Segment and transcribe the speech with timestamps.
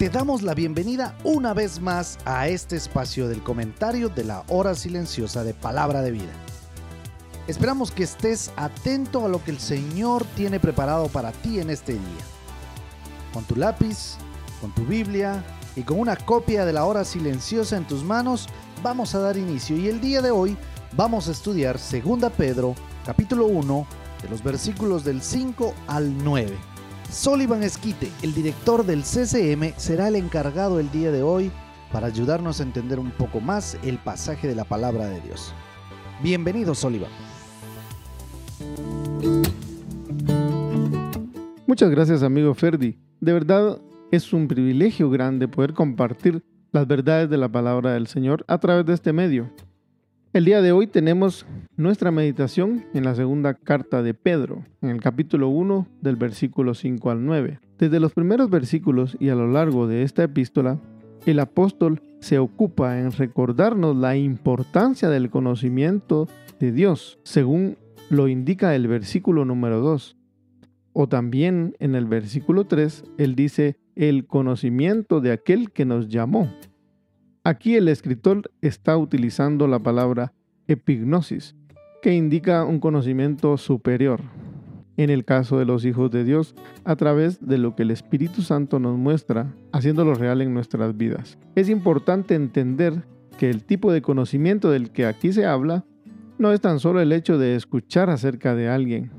[0.00, 4.74] Te damos la bienvenida una vez más a este espacio del comentario de la hora
[4.74, 6.32] silenciosa de palabra de vida.
[7.46, 11.92] Esperamos que estés atento a lo que el Señor tiene preparado para ti en este
[11.92, 12.24] día.
[13.34, 14.16] Con tu lápiz,
[14.62, 15.44] con tu Biblia
[15.76, 18.48] y con una copia de la hora silenciosa en tus manos,
[18.82, 20.56] vamos a dar inicio y el día de hoy
[20.96, 23.86] vamos a estudiar 2 Pedro capítulo 1
[24.22, 26.69] de los versículos del 5 al 9.
[27.10, 31.50] Sullivan Esquite, el director del CCM, será el encargado el día de hoy
[31.92, 35.52] para ayudarnos a entender un poco más el pasaje de la palabra de Dios.
[36.22, 37.10] Bienvenido, Sullivan.
[41.66, 42.96] Muchas gracias, amigo Ferdi.
[43.20, 43.80] De verdad
[44.12, 48.86] es un privilegio grande poder compartir las verdades de la palabra del Señor a través
[48.86, 49.50] de este medio.
[50.32, 51.44] El día de hoy tenemos
[51.76, 57.10] nuestra meditación en la segunda carta de Pedro, en el capítulo 1 del versículo 5
[57.10, 57.58] al 9.
[57.80, 60.78] Desde los primeros versículos y a lo largo de esta epístola,
[61.26, 66.28] el apóstol se ocupa en recordarnos la importancia del conocimiento
[66.60, 67.76] de Dios, según
[68.08, 70.16] lo indica el versículo número 2.
[70.92, 76.48] O también en el versículo 3, él dice, el conocimiento de aquel que nos llamó
[77.50, 80.32] Aquí el escritor está utilizando la palabra
[80.68, 81.56] epignosis,
[82.00, 84.20] que indica un conocimiento superior,
[84.96, 88.42] en el caso de los hijos de Dios, a través de lo que el Espíritu
[88.42, 91.38] Santo nos muestra, haciéndolo real en nuestras vidas.
[91.56, 93.02] Es importante entender
[93.36, 95.84] que el tipo de conocimiento del que aquí se habla
[96.38, 99.10] no es tan solo el hecho de escuchar acerca de alguien,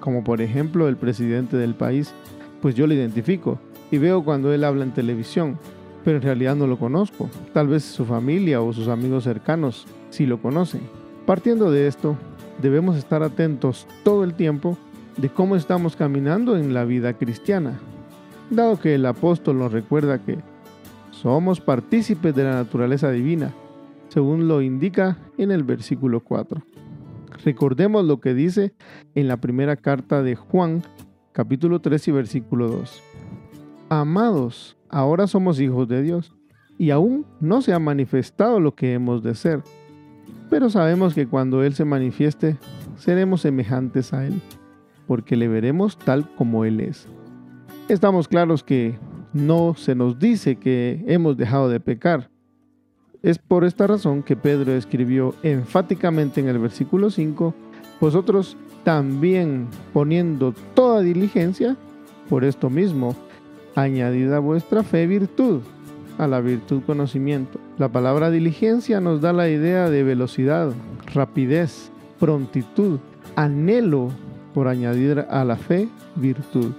[0.00, 2.12] como por ejemplo el presidente del país,
[2.60, 3.60] pues yo lo identifico
[3.92, 5.60] y veo cuando él habla en televisión,
[6.04, 7.28] pero en realidad no lo conozco.
[7.52, 10.80] Tal vez su familia o sus amigos cercanos sí lo conocen.
[11.26, 12.16] Partiendo de esto,
[12.62, 14.78] debemos estar atentos todo el tiempo
[15.16, 17.78] de cómo estamos caminando en la vida cristiana,
[18.50, 20.38] dado que el apóstol nos recuerda que
[21.10, 23.52] somos partícipes de la naturaleza divina,
[24.08, 26.62] según lo indica en el versículo 4.
[27.44, 28.72] Recordemos lo que dice
[29.14, 30.82] en la primera carta de Juan,
[31.32, 33.02] capítulo 3 y versículo 2.
[33.90, 36.34] Amados, ahora somos hijos de Dios
[36.76, 39.62] y aún no se ha manifestado lo que hemos de ser.
[40.50, 42.58] Pero sabemos que cuando Él se manifieste,
[42.96, 44.42] seremos semejantes a Él,
[45.06, 47.08] porque le veremos tal como Él es.
[47.88, 48.98] Estamos claros que
[49.32, 52.28] no se nos dice que hemos dejado de pecar.
[53.22, 57.54] Es por esta razón que Pedro escribió enfáticamente en el versículo 5,
[58.02, 61.74] vosotros también poniendo toda diligencia,
[62.28, 63.16] por esto mismo,
[63.82, 65.60] añadida vuestra fe virtud,
[66.18, 67.60] a la virtud conocimiento.
[67.78, 70.72] La palabra diligencia nos da la idea de velocidad,
[71.14, 72.98] rapidez, prontitud,
[73.36, 74.10] anhelo
[74.52, 76.72] por añadir a la fe virtud.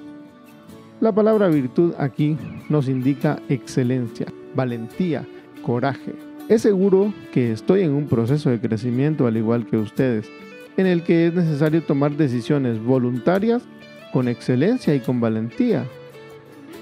[0.99, 2.37] La palabra virtud aquí
[2.67, 5.25] nos indica excelencia, valentía,
[5.63, 6.13] coraje.
[6.49, 10.29] Es seguro que estoy en un proceso de crecimiento al igual que ustedes,
[10.75, 13.63] en el que es necesario tomar decisiones voluntarias
[14.11, 15.85] con excelencia y con valentía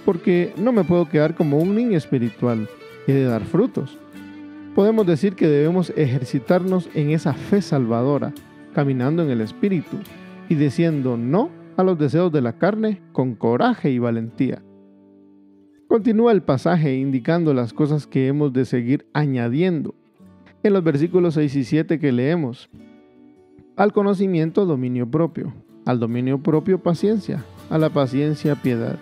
[0.07, 2.69] porque no me puedo quedar como un niño espiritual
[3.07, 3.99] y de dar frutos.
[4.73, 8.31] Podemos decir que debemos ejercitarnos en esa fe salvadora,
[8.73, 9.97] caminando en el Espíritu
[10.47, 14.63] y diciendo no a los deseos de la carne con coraje y valentía.
[15.89, 19.93] Continúa el pasaje indicando las cosas que hemos de seguir añadiendo.
[20.63, 22.69] En los versículos 6 y 7 que leemos,
[23.75, 25.53] al conocimiento dominio propio,
[25.85, 28.97] al dominio propio paciencia, a la paciencia piedad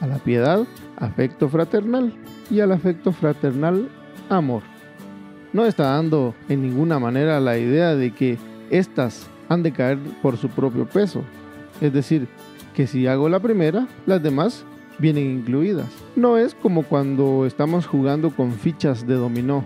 [0.00, 0.66] a la piedad,
[0.96, 2.12] afecto fraternal
[2.50, 3.88] y al afecto fraternal,
[4.28, 4.62] amor.
[5.52, 8.38] No está dando en ninguna manera la idea de que
[8.70, 11.22] éstas han de caer por su propio peso.
[11.80, 12.28] Es decir,
[12.74, 14.64] que si hago la primera, las demás
[14.98, 15.88] vienen incluidas.
[16.14, 19.64] No es como cuando estamos jugando con fichas de dominó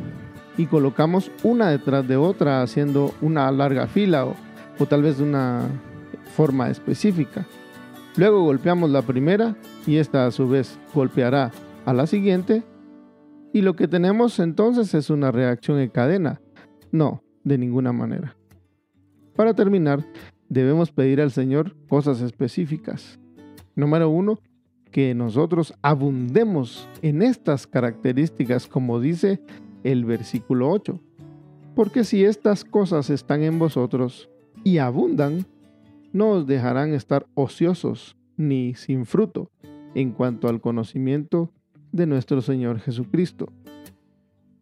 [0.56, 4.36] y colocamos una detrás de otra haciendo una larga fila o,
[4.78, 5.62] o tal vez de una
[6.34, 7.44] forma específica.
[8.16, 9.56] Luego golpeamos la primera
[9.86, 11.50] y esta a su vez golpeará
[11.84, 12.62] a la siguiente.
[13.52, 16.40] Y lo que tenemos entonces es una reacción en cadena.
[16.92, 18.36] No, de ninguna manera.
[19.34, 20.04] Para terminar,
[20.48, 23.18] debemos pedir al Señor cosas específicas.
[23.74, 24.38] Número uno,
[24.92, 29.40] que nosotros abundemos en estas características como dice
[29.82, 31.00] el versículo 8.
[31.74, 34.30] Porque si estas cosas están en vosotros
[34.62, 35.46] y abundan,
[36.14, 39.50] no os dejarán estar ociosos ni sin fruto
[39.94, 41.52] en cuanto al conocimiento
[41.92, 43.52] de nuestro Señor Jesucristo.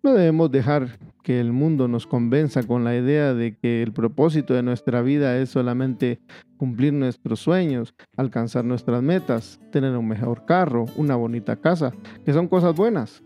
[0.03, 4.55] No debemos dejar que el mundo nos convenza con la idea de que el propósito
[4.55, 6.21] de nuestra vida es solamente
[6.57, 11.93] cumplir nuestros sueños, alcanzar nuestras metas, tener un mejor carro, una bonita casa,
[12.25, 13.23] que son cosas buenas.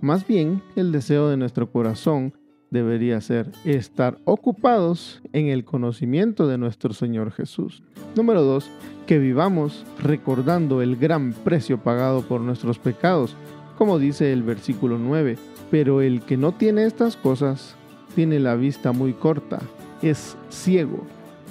[0.00, 2.32] Más bien, el deseo de nuestro corazón
[2.72, 7.84] debería ser estar ocupados en el conocimiento de nuestro Señor Jesús.
[8.16, 8.68] Número 2.
[9.06, 13.36] Que vivamos recordando el gran precio pagado por nuestros pecados,
[13.78, 15.36] como dice el versículo 9
[15.72, 17.76] pero el que no tiene estas cosas
[18.14, 19.58] tiene la vista muy corta,
[20.02, 21.06] es ciego,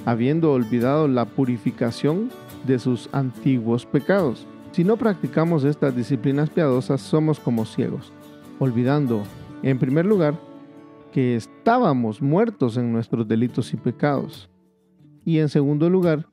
[0.06, 2.30] habiendo olvidado la purificación
[2.68, 4.46] de sus antiguos pecados.
[4.74, 8.14] Si no practicamos estas disciplinas piadosas, somos como ciegos,
[8.60, 9.24] olvidando,
[9.64, 10.36] en primer lugar,
[11.12, 14.50] que estábamos muertos en nuestros delitos y pecados.
[15.26, 16.28] Y en segundo lugar,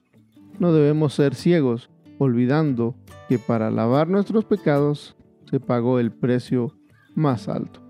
[0.58, 2.94] no debemos ser ciegos, olvidando
[3.28, 5.16] que para lavar nuestros pecados
[5.50, 6.74] se pagó el precio
[7.14, 7.80] más alto.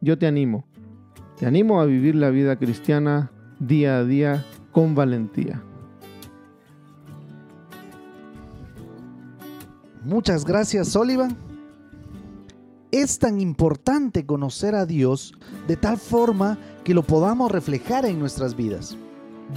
[0.00, 0.66] Yo te animo,
[1.38, 5.62] te animo a vivir la vida cristiana día a día con valentía.
[10.04, 11.49] Muchas gracias, Sullivan.
[12.92, 15.32] Es tan importante conocer a Dios
[15.68, 18.96] de tal forma que lo podamos reflejar en nuestras vidas.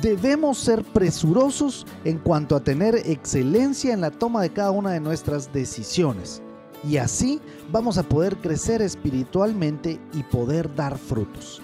[0.04, 5.00] Debemos ser presurosos en cuanto a tener excelencia en la toma de cada una de
[5.00, 6.44] nuestras decisiones
[6.88, 7.42] y así
[7.72, 11.60] vamos a poder crecer espiritualmente y poder dar frutos.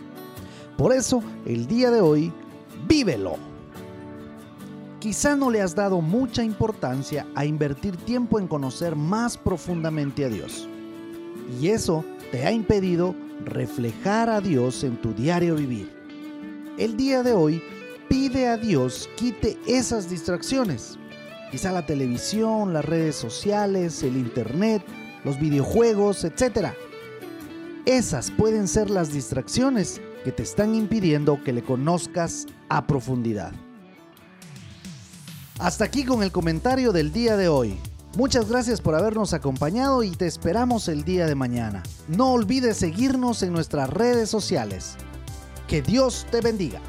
[0.76, 2.34] Por eso, el día de hoy,
[2.88, 3.36] vívelo.
[5.00, 10.30] Quizá no le has dado mucha importancia a invertir tiempo en conocer más profundamente a
[10.30, 10.68] Dios.
[11.60, 13.16] Y eso te ha impedido
[13.46, 15.92] reflejar a Dios en tu diario vivir.
[16.78, 17.62] El día de hoy,
[18.08, 20.98] pide a Dios quite esas distracciones.
[21.52, 24.84] Quizá la televisión, las redes sociales, el internet,
[25.24, 26.70] los videojuegos, etc.
[27.86, 33.54] Esas pueden ser las distracciones que te están impidiendo que le conozcas a profundidad.
[35.60, 37.78] Hasta aquí con el comentario del día de hoy.
[38.18, 41.84] Muchas gracias por habernos acompañado y te esperamos el día de mañana.
[42.08, 44.96] No olvides seguirnos en nuestras redes sociales.
[45.68, 46.82] Que Dios te bendiga.